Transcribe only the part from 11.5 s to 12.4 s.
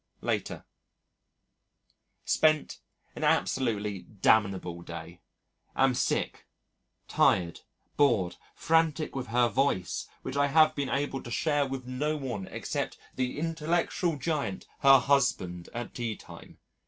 with no